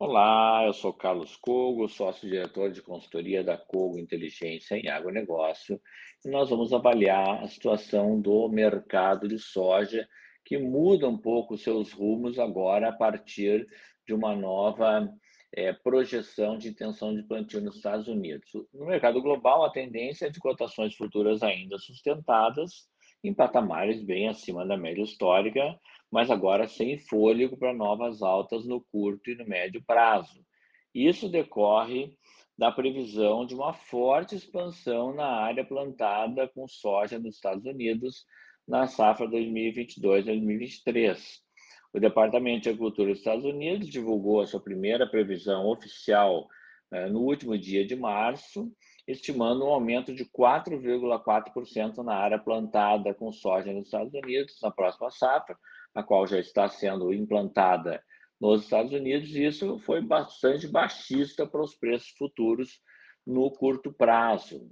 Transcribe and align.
Olá, 0.00 0.64
eu 0.64 0.72
sou 0.72 0.92
Carlos 0.92 1.34
Cogo, 1.34 1.88
sócio-diretor 1.88 2.70
de 2.70 2.80
consultoria 2.80 3.42
da 3.42 3.58
Cogo 3.58 3.98
Inteligência 3.98 4.76
em 4.76 4.88
Agronegócio, 4.88 5.80
e 6.24 6.30
nós 6.30 6.48
vamos 6.48 6.72
avaliar 6.72 7.42
a 7.42 7.48
situação 7.48 8.20
do 8.20 8.48
mercado 8.48 9.26
de 9.26 9.40
soja, 9.40 10.08
que 10.44 10.56
muda 10.56 11.08
um 11.08 11.18
pouco 11.18 11.58
seus 11.58 11.90
rumos 11.90 12.38
agora 12.38 12.90
a 12.90 12.92
partir 12.92 13.66
de 14.06 14.14
uma 14.14 14.36
nova 14.36 15.12
é, 15.52 15.72
projeção 15.72 16.56
de 16.56 16.68
intenção 16.68 17.12
de 17.12 17.24
plantio 17.24 17.60
nos 17.60 17.74
Estados 17.74 18.06
Unidos. 18.06 18.48
No 18.72 18.86
mercado 18.86 19.20
global, 19.20 19.64
a 19.64 19.72
tendência 19.72 20.26
é 20.26 20.30
de 20.30 20.38
cotações 20.38 20.94
futuras 20.94 21.42
ainda 21.42 21.76
sustentadas, 21.76 22.88
em 23.22 23.34
patamares 23.34 24.02
bem 24.02 24.28
acima 24.28 24.66
da 24.66 24.76
média 24.76 25.02
histórica, 25.02 25.78
mas 26.10 26.30
agora 26.30 26.66
sem 26.66 26.98
fôlego 26.98 27.56
para 27.56 27.74
novas 27.74 28.22
altas 28.22 28.66
no 28.66 28.80
curto 28.92 29.30
e 29.30 29.34
no 29.34 29.46
médio 29.46 29.82
prazo. 29.86 30.44
Isso 30.94 31.28
decorre 31.28 32.16
da 32.56 32.72
previsão 32.72 33.46
de 33.46 33.54
uma 33.54 33.72
forte 33.72 34.34
expansão 34.34 35.14
na 35.14 35.26
área 35.26 35.64
plantada 35.64 36.48
com 36.48 36.66
soja 36.66 37.18
nos 37.18 37.36
Estados 37.36 37.64
Unidos 37.64 38.24
na 38.66 38.86
safra 38.86 39.26
2022-2023. 39.28 41.18
O 41.92 42.00
Departamento 42.00 42.64
de 42.64 42.70
Agricultura 42.70 43.10
dos 43.10 43.18
Estados 43.18 43.44
Unidos 43.44 43.88
divulgou 43.88 44.40
a 44.40 44.46
sua 44.46 44.60
primeira 44.60 45.06
previsão 45.08 45.66
oficial 45.68 46.48
no 47.10 47.20
último 47.20 47.56
dia 47.58 47.86
de 47.86 47.94
março, 47.94 48.72
estimando 49.06 49.64
um 49.64 49.68
aumento 49.68 50.14
de 50.14 50.24
4,4% 50.24 51.98
na 51.98 52.14
área 52.14 52.38
plantada 52.38 53.14
com 53.14 53.32
soja 53.32 53.72
nos 53.72 53.86
Estados 53.86 54.12
Unidos 54.12 54.58
na 54.62 54.70
próxima 54.70 55.10
safra, 55.10 55.56
a 55.94 56.02
qual 56.02 56.26
já 56.26 56.38
está 56.38 56.68
sendo 56.68 57.12
implantada 57.12 58.02
nos 58.40 58.64
Estados 58.64 58.92
Unidos, 58.92 59.34
e 59.34 59.46
isso 59.46 59.78
foi 59.80 60.00
bastante 60.00 60.68
baixista 60.68 61.46
para 61.46 61.62
os 61.62 61.74
preços 61.74 62.10
futuros 62.16 62.80
no 63.26 63.50
curto 63.50 63.92
prazo. 63.92 64.70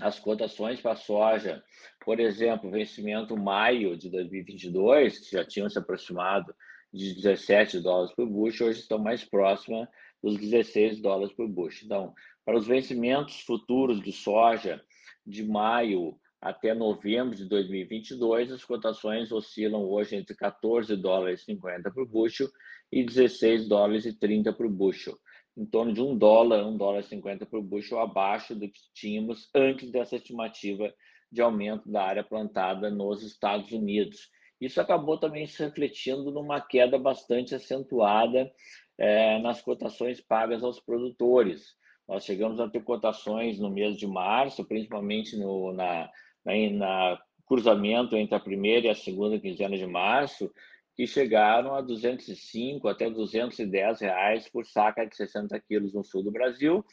As 0.00 0.18
cotações 0.18 0.80
para 0.80 0.96
soja, 0.96 1.62
por 2.04 2.18
exemplo, 2.20 2.70
vencimento 2.70 3.36
maio 3.36 3.96
de 3.96 4.10
2022, 4.10 5.18
que 5.18 5.36
já 5.36 5.44
tinham 5.44 5.68
se 5.68 5.78
aproximado 5.78 6.54
de 6.92 7.14
17 7.14 7.80
dólares 7.80 8.14
por 8.14 8.26
bushel, 8.26 8.68
hoje 8.68 8.80
estão 8.80 8.98
mais 8.98 9.24
próximas 9.24 9.88
dos 10.24 10.38
16 10.38 11.02
dólares 11.02 11.34
por 11.34 11.46
bushel. 11.46 11.84
Então, 11.84 12.14
para 12.46 12.56
os 12.56 12.66
vencimentos 12.66 13.42
futuros 13.42 14.00
de 14.00 14.10
soja 14.10 14.82
de 15.26 15.44
maio 15.44 16.18
até 16.40 16.74
novembro 16.74 17.36
de 17.36 17.44
2022, 17.44 18.50
as 18.52 18.64
cotações 18.64 19.30
oscilam 19.30 19.84
hoje 19.84 20.16
entre 20.16 20.34
14 20.34 20.96
dólares 20.96 21.42
e 21.42 21.44
50 21.44 21.90
por 21.90 22.06
bushel 22.06 22.48
e 22.90 23.04
16 23.04 23.68
dólares 23.68 24.06
e 24.06 24.18
30 24.18 24.50
por 24.54 24.68
bushel, 24.70 25.18
em 25.54 25.66
torno 25.66 25.92
de 25.92 26.00
1 26.00 26.16
dólar, 26.16 26.64
1 26.64 26.76
dólar 26.78 27.00
e 27.00 27.04
50 27.04 27.44
por 27.44 27.62
bushel 27.62 27.98
abaixo 27.98 28.54
do 28.54 28.66
que 28.66 28.80
tínhamos 28.94 29.50
antes 29.54 29.90
dessa 29.90 30.16
estimativa 30.16 30.90
de 31.30 31.42
aumento 31.42 31.90
da 31.90 32.02
área 32.02 32.24
plantada 32.24 32.90
nos 32.90 33.22
Estados 33.22 33.70
Unidos. 33.72 34.30
Isso 34.58 34.80
acabou 34.80 35.18
também 35.18 35.46
se 35.46 35.62
refletindo 35.62 36.30
numa 36.30 36.60
queda 36.60 36.98
bastante 36.98 37.54
acentuada 37.54 38.50
é, 38.98 39.38
nas 39.40 39.60
cotações 39.60 40.20
pagas 40.20 40.62
aos 40.62 40.80
produtores. 40.80 41.74
Nós 42.08 42.24
chegamos 42.24 42.60
a 42.60 42.68
ter 42.68 42.82
cotações 42.82 43.58
no 43.58 43.70
mês 43.70 43.96
de 43.96 44.06
março, 44.06 44.64
principalmente 44.64 45.36
no, 45.36 45.72
na, 45.72 46.10
né, 46.44 46.70
na 46.70 47.18
cruzamento 47.46 48.16
entre 48.16 48.34
a 48.34 48.40
primeira 48.40 48.86
e 48.86 48.90
a 48.90 48.94
segunda 48.94 49.38
quinzena 49.38 49.76
de 49.76 49.86
março, 49.86 50.50
que 50.94 51.06
chegaram 51.06 51.74
a 51.74 51.80
205 51.80 52.86
até 52.86 53.10
210 53.10 54.00
reais 54.00 54.48
por 54.48 54.64
saca 54.64 55.04
de 55.04 55.16
60 55.16 55.58
quilos 55.60 55.92
no 55.92 56.04
sul 56.04 56.22
do 56.22 56.30
Brasil. 56.30 56.84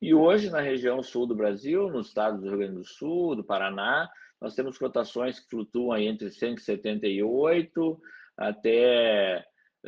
E 0.00 0.14
hoje, 0.14 0.48
na 0.48 0.60
região 0.60 1.02
sul 1.02 1.26
do 1.26 1.34
Brasil, 1.34 1.88
no 1.88 2.00
estado 2.00 2.40
do 2.40 2.48
Rio 2.48 2.58
Grande 2.58 2.76
do 2.76 2.84
Sul, 2.84 3.36
do 3.36 3.44
Paraná, 3.44 4.08
nós 4.40 4.54
temos 4.54 4.78
cotações 4.78 5.38
que 5.38 5.50
flutuam 5.50 5.98
entre 5.98 6.30
178 6.30 8.00
até 8.38 9.44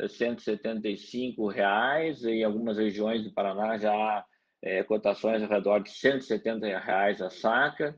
175 0.07 1.47
reais, 1.47 2.23
em 2.23 2.43
algumas 2.43 2.77
regiões 2.77 3.23
do 3.23 3.33
Paraná 3.33 3.77
já 3.77 4.25
é, 4.61 4.81
cotações 4.83 5.41
ao 5.41 5.49
redor 5.49 5.79
de 5.79 5.91
170 5.91 6.65
reais 6.79 7.21
a 7.21 7.29
saca. 7.29 7.97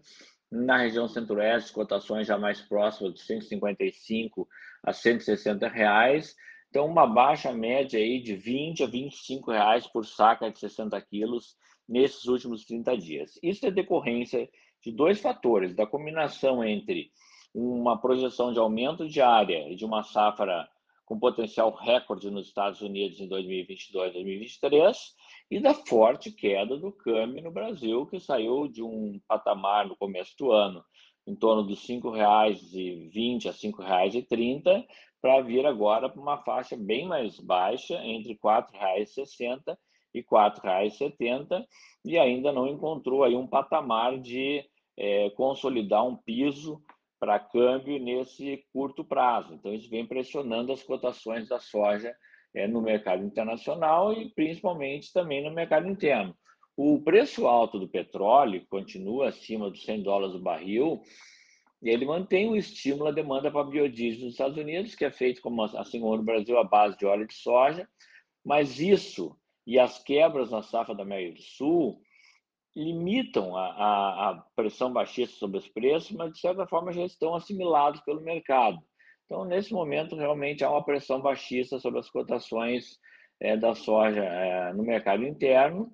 Na 0.52 0.78
região 0.78 1.08
centro-oeste, 1.08 1.72
cotações 1.72 2.28
já 2.28 2.38
mais 2.38 2.62
próximas 2.62 3.14
de 3.14 3.22
155 3.22 4.48
a 4.84 4.94
160 4.94 5.68
reais. 5.68 6.36
Então, 6.70 6.86
uma 6.86 7.08
baixa 7.08 7.54
média 7.54 8.00
aí 8.00 8.22
de 8.22 8.36
20 8.36 8.84
a 8.84 8.88
25 8.88 9.52
reais 9.52 9.88
por 9.88 10.06
saca 10.06 10.52
de 10.52 10.60
60 10.60 11.00
quilos 11.02 11.56
nesses 11.88 12.26
últimos 12.26 12.66
30 12.66 12.98
dias. 12.98 13.40
Isso 13.42 13.66
é 13.66 13.72
decorrência 13.72 14.50
de 14.84 14.92
dois 14.92 15.20
fatores, 15.20 15.74
da 15.74 15.88
combinação 15.88 16.64
entre 16.64 17.12
uma 17.54 18.00
projeção 18.00 18.52
de 18.52 18.60
aumento 18.60 19.08
de 19.08 19.22
área 19.22 19.70
e 19.72 19.76
de 19.76 19.86
uma 19.86 20.04
safra 20.04 20.68
com 21.06 21.20
potencial 21.20 21.72
recorde 21.72 22.32
nos 22.32 22.48
Estados 22.48 22.82
Unidos 22.82 23.20
em 23.20 23.28
2022 23.28 24.14
2023 24.14 24.98
e 25.52 25.60
da 25.60 25.74
forte 25.74 26.32
queda 26.32 26.78
do 26.78 26.92
câmbio 26.92 27.44
no 27.44 27.52
Brasil, 27.52 28.06
que 28.08 28.20
saiu 28.20 28.68
de 28.68 28.82
um 28.82 29.20
patamar 29.28 29.88
no 29.88 29.96
começo 29.96 30.36
do 30.38 30.52
ano 30.52 30.84
em 31.28 31.36
torno 31.36 31.64
dos 31.64 31.88
R$ 31.88 31.96
5,20 31.96 33.48
a 33.48 33.52
R$ 33.52 33.58
5,30 33.58 34.86
para 35.22 35.42
vir 35.42 35.66
agora 35.66 36.08
para 36.08 36.22
uma 36.22 36.38
faixa 36.38 36.78
bem 36.78 37.08
mais 37.08 37.40
baixa, 37.40 37.96
entre 38.06 38.34
R$ 38.34 38.40
4,60 38.44 39.76
e 40.14 40.20
R$ 40.20 40.26
4,70, 40.32 41.66
e 42.06 42.18
ainda 42.18 42.52
não 42.52 42.68
encontrou 42.68 43.24
aí 43.24 43.36
um 43.36 43.48
patamar 43.48 44.20
de 44.20 44.64
é, 44.98 45.30
consolidar 45.32 46.06
um 46.06 46.16
piso 46.16 46.82
para 47.20 47.40
câmbio 47.40 48.00
nesse 48.00 48.64
curto 48.72 49.04
prazo. 49.04 49.54
Então, 49.54 49.74
isso 49.74 49.90
vem 49.90 50.06
pressionando 50.06 50.72
as 50.72 50.84
cotações 50.84 51.48
da 51.48 51.60
soja 51.60 52.16
é, 52.54 52.68
no 52.68 52.82
mercado 52.82 53.24
internacional 53.24 54.14
e 54.14 54.30
principalmente 54.30 55.12
também 55.14 55.44
no 55.44 55.54
mercado 55.54 55.88
interno. 55.88 56.36
O 56.78 57.02
preço 57.02 57.48
alto 57.48 57.80
do 57.80 57.88
petróleo 57.88 58.66
continua 58.70 59.30
acima 59.30 59.70
dos 59.70 59.84
100 59.84 60.04
dólares 60.04 60.36
o 60.36 60.40
barril, 60.40 61.02
e 61.82 61.90
ele 61.90 62.06
mantém 62.06 62.50
o 62.50 62.56
estímulo 62.56 63.08
à 63.08 63.12
demanda 63.12 63.52
para 63.52 63.64
biodiesel 63.64 64.26
nos 64.26 64.34
Estados 64.34 64.58
Unidos, 64.58 64.96
que 64.96 65.06
é 65.06 65.12
feito, 65.12 65.42
como, 65.42 65.64
assim 65.64 66.00
como 66.00 66.18
no 66.18 66.24
Brasil, 66.24 66.58
à 66.58 66.64
base 66.64 66.98
de 66.98 67.06
óleo 67.06 67.28
de 67.28 67.34
soja, 67.34 67.88
mas 68.44 68.80
isso 68.80 69.38
e 69.66 69.80
as 69.80 70.02
quebras 70.04 70.52
na 70.52 70.62
safra 70.62 70.94
da 70.94 71.04
América 71.04 71.36
do 71.36 71.42
Sul 71.42 72.02
limitam 72.76 73.56
a, 73.56 73.68
a, 73.68 74.30
a 74.30 74.44
pressão 74.56 74.92
baixista 74.92 75.38
sobre 75.38 75.60
os 75.60 75.68
preços, 75.68 76.12
mas 76.12 76.34
de 76.34 76.40
certa 76.40 76.68
forma 76.68 76.92
já 76.92 77.04
estão 77.04 77.34
assimilados 77.34 78.02
pelo 78.02 78.22
mercado. 78.22 78.80
Então, 79.26 79.46
nesse 79.46 79.74
momento, 79.74 80.16
realmente 80.16 80.64
há 80.64 80.70
uma 80.70 80.84
pressão 80.84 81.22
baixista 81.22 81.80
sobre 81.80 82.00
as 82.00 82.10
cotações 82.10 83.00
é, 83.40 83.58
da 83.58 83.74
soja 83.74 84.24
é, 84.24 84.74
no 84.74 84.84
mercado 84.84 85.26
interno, 85.26 85.92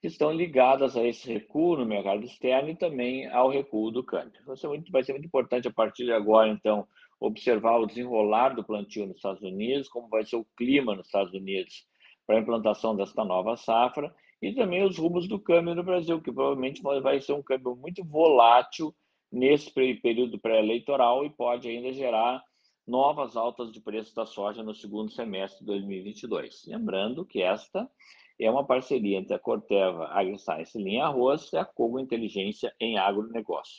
que 0.00 0.08
estão 0.08 0.30
ligadas 0.30 0.96
a 0.96 1.02
esse 1.02 1.32
recuo 1.32 1.78
no 1.78 1.86
mercado 1.86 2.24
externo 2.24 2.68
e 2.68 2.76
também 2.76 3.26
ao 3.28 3.48
recuo 3.48 3.90
do 3.90 4.04
câmbio. 4.04 4.38
Ser 4.56 4.68
muito, 4.68 4.92
vai 4.92 5.02
ser 5.02 5.12
muito 5.12 5.26
importante, 5.26 5.66
a 5.66 5.72
partir 5.72 6.04
de 6.04 6.12
agora, 6.12 6.48
então, 6.48 6.86
observar 7.18 7.78
o 7.78 7.86
desenrolar 7.86 8.50
do 8.50 8.62
plantio 8.62 9.06
nos 9.06 9.16
Estados 9.16 9.42
Unidos, 9.42 9.88
como 9.88 10.08
vai 10.08 10.24
ser 10.26 10.36
o 10.36 10.46
clima 10.56 10.94
nos 10.94 11.06
Estados 11.06 11.32
Unidos 11.32 11.86
para 12.26 12.36
a 12.36 12.40
implantação 12.40 12.94
desta 12.94 13.24
nova 13.24 13.56
safra, 13.56 14.14
e 14.44 14.54
também 14.54 14.84
os 14.84 14.98
rumos 14.98 15.26
do 15.26 15.40
câmbio 15.40 15.74
no 15.74 15.82
Brasil, 15.82 16.20
que 16.20 16.30
provavelmente 16.30 16.82
vai 16.82 17.18
ser 17.18 17.32
um 17.32 17.42
câmbio 17.42 17.74
muito 17.74 18.04
volátil 18.04 18.94
nesse 19.32 19.72
período 19.72 20.38
pré-eleitoral 20.38 21.24
e 21.24 21.30
pode 21.30 21.66
ainda 21.66 21.90
gerar 21.92 22.42
novas 22.86 23.36
altas 23.36 23.72
de 23.72 23.80
preço 23.80 24.14
da 24.14 24.26
soja 24.26 24.62
no 24.62 24.74
segundo 24.74 25.10
semestre 25.10 25.60
de 25.60 25.66
2022. 25.66 26.66
Lembrando 26.66 27.24
que 27.24 27.40
esta 27.40 27.90
é 28.38 28.50
uma 28.50 28.66
parceria 28.66 29.16
entre 29.16 29.32
a 29.32 29.38
Corteva 29.38 30.08
AgriScience 30.08 30.76
Linha 30.76 31.06
Arroz 31.06 31.50
e 31.50 31.56
a 31.56 31.64
Cogo 31.64 31.98
Inteligência 31.98 32.70
em 32.78 32.98
Agronegócio. 32.98 33.72